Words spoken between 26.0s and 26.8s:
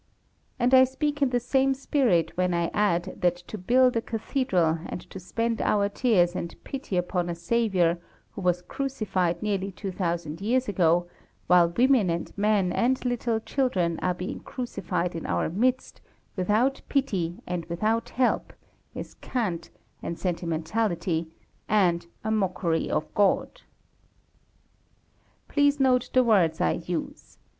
the words